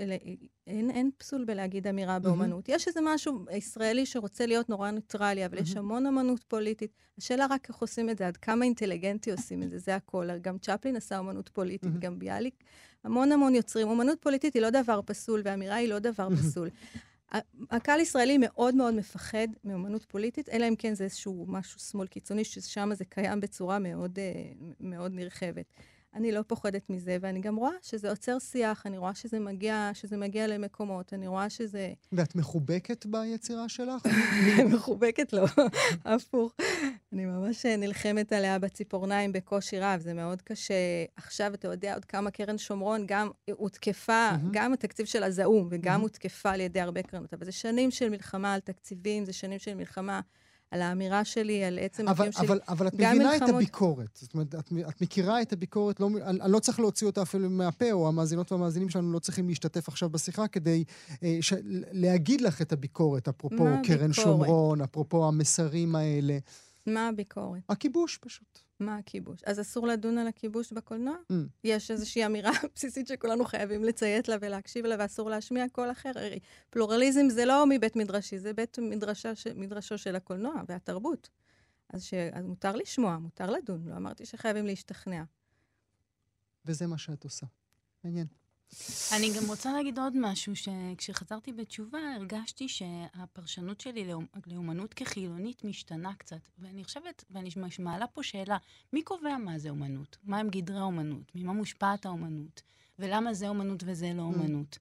אין, 0.68 0.92
אין 0.92 1.10
פסול 1.18 1.46
בלהגיד 1.46 1.88
אמירה 1.88 2.20
באומנות. 2.20 2.70
Mm-hmm. 2.70 2.76
יש 2.76 2.88
איזה 2.88 3.00
משהו 3.04 3.46
ישראלי 3.52 4.06
שרוצה 4.06 4.46
להיות 4.46 4.70
נורא 4.70 4.92
ניטרלי, 4.92 5.46
אבל 5.46 5.58
mm-hmm. 5.58 5.62
יש 5.62 5.76
המון 5.78 6.06
אמנות 6.06 6.44
פוליטית. 6.48 6.92
השאלה 7.18 7.46
רק 7.50 7.70
איך 7.70 7.78
עושים 7.78 8.10
את 8.10 8.18
זה, 8.18 8.28
עד 8.28 8.38
כמה 8.38 8.66
אינטליגנטי 8.66 9.32
עושים 9.32 9.64
את 9.64 9.70
זה, 9.70 9.78
זה 9.78 9.96
הכל. 9.96 10.30
גם 10.42 10.58
צ'פלין 10.58 10.96
עשה 10.96 11.20
אמנות 11.20 11.50
פוליטית, 11.50 11.90
mm-hmm. 11.96 12.00
גם 12.00 12.20
ביאליק. 12.20 12.64
המון 13.04 13.32
המון 13.32 13.56
יוצרים. 13.56 13.90
אמנות 13.90 14.22
פוליטית 14.22 14.54
היא 14.54 14.62
לא 14.62 14.70
דבר 14.70 15.00
פסול, 15.06 15.42
ואמירה 15.46 15.76
היא 15.76 15.90
לא 15.90 16.00
דבר 16.00 16.30
פסול. 16.30 16.70
הקהל 17.72 18.00
הישראלי 18.00 18.38
מאוד 18.38 18.76
מאוד 18.76 18.94
מפחד 18.94 19.48
מאמנות 19.64 20.06
פוליטית, 20.06 20.50
אלא 20.50 20.68
אם 20.68 20.76
כן 20.76 20.94
זה 20.94 21.04
איזשהו 21.04 21.46
משהו 21.48 21.80
שמאל 21.80 22.08
קיצוני, 22.08 22.44
ששם 22.44 22.90
זה 22.94 23.06
קיים 23.06 23.40
בצורה 23.40 23.80
מאוד, 23.80 24.20
אה, 24.20 24.52
מאוד 24.80 25.12
נרחבת. 25.12 25.66
אני 26.16 26.32
לא 26.32 26.42
פוחדת 26.48 26.90
מזה, 26.90 27.18
ואני 27.22 27.40
גם 27.40 27.56
רואה 27.56 27.72
שזה 27.82 28.10
עוצר 28.10 28.40
שיח, 28.40 28.86
אני 28.86 28.98
רואה 28.98 29.16
שזה 29.16 29.40
מגיע, 29.40 29.92
שזה 29.94 30.18
מגיע 30.18 30.48
למקומות, 30.48 31.14
אני 31.14 31.28
רואה 31.28 31.50
שזה... 31.50 31.94
ואת 32.12 32.36
מחובקת 32.36 33.06
ביצירה 33.06 33.70
שלך? 33.70 34.02
מחובקת 34.76 35.34
לא, 35.34 35.46
הפוך. 36.06 36.54
אני 37.14 37.26
ממש 37.26 37.66
נלחמת 37.66 38.34
עליה 38.34 38.60
בציפורניים 38.60 39.32
בקושי 39.32 39.80
רב, 39.80 40.00
זה 40.00 40.14
מאוד 40.14 40.42
קשה. 40.42 40.74
עכשיו, 41.16 41.54
אתה 41.54 41.68
יודע 41.68 41.94
עוד 41.94 42.06
כמה 42.06 42.32
קרן 42.32 42.58
שומרון 42.58 43.04
גם 43.08 43.30
הותקפה, 43.52 44.30
mm-hmm. 44.32 44.50
גם 44.52 44.74
התקציב 44.74 45.06
שלה 45.06 45.32
זעום, 45.32 45.68
וגם 45.72 46.00
mm-hmm. 46.00 46.04
הותקפה 46.04 46.52
על 46.52 46.62
ידי 46.62 46.82
הרבה 46.82 47.04
קרנות. 47.04 47.34
אבל 47.34 47.46
זה 47.46 47.52
שנים 47.52 47.92
של 47.92 48.10
מלחמה 48.10 48.54
על 48.54 48.60
תקציבים, 48.60 49.26
זה 49.26 49.34
שנים 49.34 49.60
של 49.60 49.74
מלחמה 49.74 50.22
על 50.72 50.82
האמירה 50.82 51.26
שלי, 51.26 51.64
על 51.64 51.80
עצם 51.80 52.08
הקיום 52.08 52.32
שלי. 52.32 52.48
אבל, 52.48 52.60
אבל 52.68 52.88
את 52.88 52.94
מבינה 52.94 53.14
מלחמות... 53.14 53.50
את 53.50 53.56
הביקורת. 53.56 54.20
זאת 54.22 54.34
אומרת, 54.34 54.56
את, 54.56 54.72
את 54.90 55.02
מכירה 55.02 55.42
את 55.42 55.54
הביקורת, 55.54 56.00
לא, 56.00 56.10
אני 56.26 56.52
לא 56.52 56.60
צריך 56.60 56.80
להוציא 56.80 57.08
אותה 57.08 57.22
אפילו 57.22 57.50
מהפה, 57.50 57.92
או 57.92 58.08
המאזינות 58.08 58.52
והמאזינים 58.52 58.90
שלנו 58.90 59.14
לא 59.14 59.20
צריכים 59.20 59.48
להשתתף 59.48 59.88
עכשיו 59.88 60.10
בשיחה 60.10 60.48
כדי 60.48 60.84
אה, 61.24 61.38
ש, 61.42 61.54
להגיד 61.92 62.42
לך 62.42 62.62
את 62.62 62.72
הביקורת, 62.72 63.28
אפרופו 63.28 63.58
קרן 63.58 63.82
ביקורת? 63.84 64.14
שומרון, 64.14 64.82
אפרופו 64.82 65.28
המסרים 65.28 65.96
האלה. 65.96 66.38
מה 66.88 67.08
הביקורת? 67.08 67.62
הכיבוש 67.70 68.18
פשוט. 68.18 68.60
מה 68.80 68.98
הכיבוש? 68.98 69.44
אז 69.44 69.62
אסור 69.62 69.88
לדון 69.88 70.18
על 70.18 70.28
הכיבוש 70.28 70.74
בקולנוע? 70.74 71.16
Mm. 71.32 71.36
יש 71.64 71.92
איזושהי 71.92 72.26
אמירה 72.26 72.52
בסיסית 72.76 73.08
שכולנו 73.08 73.46
חייבים 73.46 73.84
לציית 73.84 74.28
לה 74.28 74.36
ולהקשיב 74.42 74.86
לה, 74.86 74.96
ואסור 75.00 75.30
להשמיע 75.30 75.66
קול 75.72 75.92
אחר. 75.92 76.12
פלורליזם 76.70 77.30
זה 77.30 77.46
לא 77.46 77.66
מבית 77.70 77.96
מדרשי, 77.96 78.40
זה 78.40 78.54
בית 78.54 78.80
מדרשה 78.80 79.36
ש... 79.36 79.48
מדרשו 79.48 79.98
של 79.98 80.16
הקולנוע 80.16 80.54
והתרבות. 80.68 81.30
אז, 81.90 82.04
ש... 82.04 82.14
אז 82.14 82.46
מותר 82.46 82.76
לשמוע, 82.76 83.18
מותר 83.18 83.52
לדון, 83.52 83.88
לא 83.88 83.96
אמרתי 83.96 84.26
שחייבים 84.26 84.66
להשתכנע. 84.66 85.24
וזה 86.66 86.88
מה 86.88 86.98
שאת 86.98 87.24
עושה. 87.24 87.46
מעניין. 88.04 88.28
אני 89.18 89.32
גם 89.38 89.48
רוצה 89.48 89.74
להגיד 89.74 90.00
עוד 90.00 90.14
משהו, 90.16 90.54
שכשחזרתי 90.56 91.54
בתשובה 91.54 92.00
הרגשתי 92.16 92.68
שהפרשנות 92.68 93.82
שלי 93.82 94.12
לאומנות 94.48 94.94
כחילונית 94.94 95.64
משתנה 95.64 96.14
קצת. 96.14 96.50
ואני 96.60 96.84
חושבת, 96.84 97.24
ואני 97.32 97.50
מעלה 97.80 98.08
פה 98.08 98.24
שאלה, 98.24 98.58
מי 98.94 99.02
קובע 99.02 99.38
מה 99.38 99.60
זה 99.60 99.70
אומנות? 99.70 100.18
מה 100.24 100.40
הם 100.40 100.50
גדרי 100.50 100.80
האומנות? 100.80 101.32
ממה 101.36 101.54
מושפעת 101.54 102.06
האומנות? 102.06 102.62
ולמה 103.00 103.34
זה 103.34 103.50
אומנות 103.50 103.84
וזה 103.86 104.14
לא 104.14 104.22
mm. 104.22 104.26
אומנות? 104.26 104.78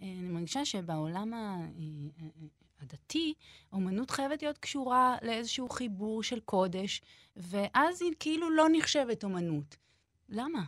אני 0.00 0.28
מרגישה 0.28 0.64
שבעולם. 0.64 1.34
אה, 1.34 1.38
אה, 1.38 2.46
הדתי, 2.80 3.34
אומנות 3.72 4.10
חייבת 4.10 4.42
להיות 4.42 4.58
קשורה 4.58 5.16
לאיזשהו 5.22 5.68
חיבור 5.68 6.22
של 6.22 6.40
קודש, 6.40 7.02
ואז 7.36 8.02
היא 8.02 8.12
כאילו 8.20 8.50
לא 8.50 8.66
נחשבת 8.72 9.24
אומנות. 9.24 9.76
למה? 10.28 10.64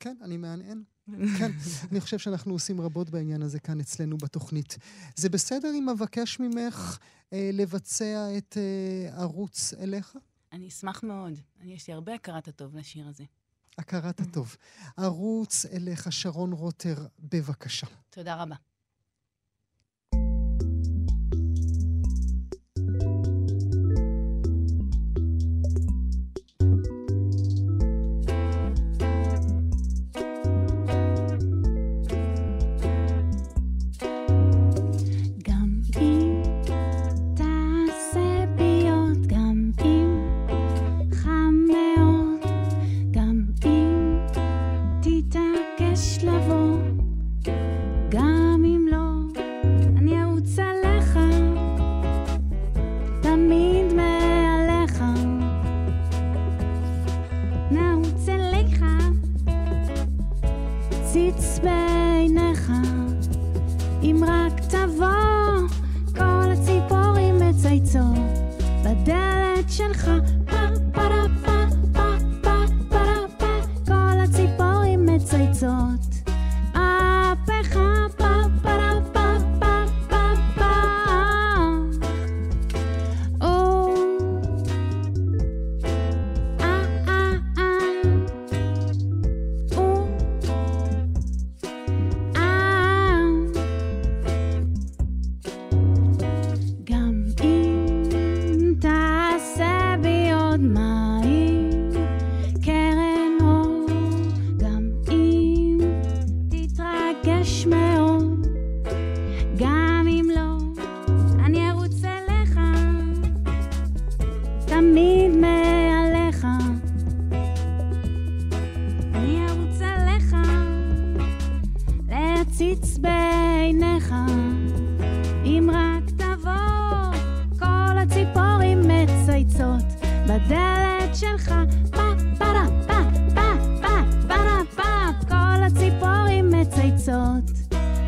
כן, 0.00 0.16
אני 0.22 0.36
מהנהן. 0.36 0.82
כן, 1.38 1.50
אני 1.90 2.00
חושב 2.00 2.18
שאנחנו 2.18 2.52
עושים 2.52 2.80
רבות 2.80 3.10
בעניין 3.10 3.42
הזה 3.42 3.60
כאן 3.60 3.80
אצלנו 3.80 4.18
בתוכנית. 4.18 4.78
זה 5.16 5.28
בסדר 5.28 5.68
אם 5.74 5.88
אבקש 5.88 6.40
ממך 6.40 6.98
אה, 7.32 7.50
לבצע 7.52 8.28
את 8.38 8.56
אה, 8.56 9.20
ערוץ 9.20 9.74
אליך? 9.74 10.16
אני 10.52 10.68
אשמח 10.68 11.02
מאוד. 11.02 11.32
יש 11.62 11.88
לי 11.88 11.94
הרבה 11.94 12.14
הכרת 12.14 12.48
הטוב 12.48 12.76
לשיר 12.76 13.08
הזה. 13.08 13.24
הכרת 13.78 14.20
הטוב. 14.20 14.56
ערוץ 14.96 15.66
אליך, 15.66 16.12
שרון 16.12 16.52
רוטר, 16.52 17.06
בבקשה. 17.18 17.86
תודה 18.10 18.34
רבה. 18.34 18.56
me 53.36 53.65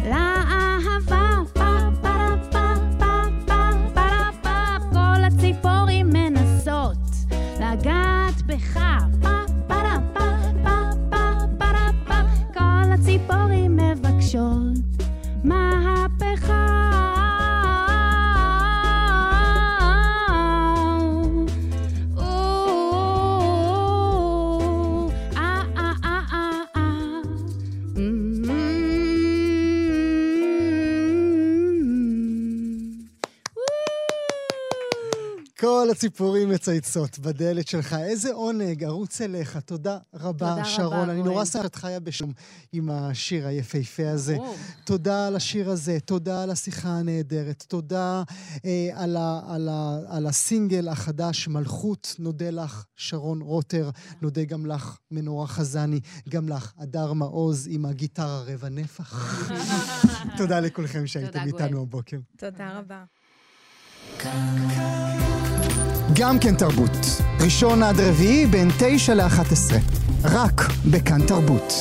מצייצות 0.09 0.58
כל 35.99 36.07
הציפורים 36.07 36.49
מצייצות 36.49 37.19
בדלת 37.19 37.69
שלך. 37.69 37.93
איזה 37.93 38.33
עונג, 38.33 38.85
ארוץ 38.85 39.21
אליך. 39.21 39.57
תודה 39.57 39.99
רבה, 40.15 40.51
תודה 40.51 40.65
שרון. 40.65 40.93
רבה, 40.93 41.13
אני. 41.13 41.23
נורא 41.23 41.45
שמח 41.45 41.63
שאת 41.63 41.75
חיה 41.75 42.01
בשלום 42.01 42.33
עם 42.73 42.91
השיר 42.91 43.47
היפהפה 43.47 44.11
הזה. 44.11 44.35
ברור. 44.37 44.57
תודה 44.85 45.27
על 45.27 45.37
השיר 45.37 45.71
הזה, 45.71 45.99
תודה 46.05 46.43
על 46.43 46.51
השיחה 46.51 46.89
הנהדרת, 46.89 47.65
תודה 47.69 48.23
אה, 48.65 48.89
על, 48.95 49.17
ה, 49.17 49.41
על, 49.49 49.69
ה, 49.69 49.99
על 50.09 50.27
הסינגל 50.27 50.89
החדש, 50.89 51.49
מלכות. 51.49 52.15
נודה 52.19 52.51
לך, 52.51 52.85
שרון 52.97 53.41
רוטר. 53.41 53.91
נודה 54.23 54.45
גם 54.45 54.67
לך, 54.67 54.99
מנורה 55.11 55.47
חזני. 55.47 56.01
גם 56.29 56.49
לך, 56.49 56.73
הדר 56.79 57.13
מעוז 57.13 57.69
עם 57.71 57.85
הגיטרה 57.85 58.43
רבע 58.47 58.69
נפח. 58.69 59.43
תודה 60.39 60.61
לכולכם 60.61 61.07
שהייתם 61.07 61.41
איתנו. 61.47 61.83
הבוקר. 61.83 62.19
תודה 62.37 62.79
רבה. 62.79 63.05
גם 66.18 66.38
כן 66.38 66.54
תרבות. 66.54 66.90
ראשון 67.40 67.83
עד 67.83 68.00
רביעי 68.00 68.46
בין 68.46 68.68
תשע 68.78 69.14
לאחת 69.14 69.52
עשרה. 69.52 69.78
רק 70.24 70.61
בכאן 70.90 71.26
תרבות. 71.26 71.72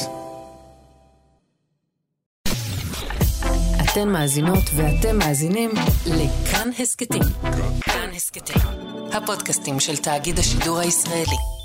אתן 3.83 4.09
מאזינות 4.09 4.63
ואתם 4.75 5.17
מאזינים 5.17 5.69
לכאן 6.05 6.69
הסכתים. 6.79 7.21
כאן 7.81 8.09
הסכתים, 8.15 8.61
הפודקאסטים 9.13 9.79
של 9.79 9.97
תאגיד 9.97 10.39
השידור 10.39 10.79
הישראלי. 10.79 11.56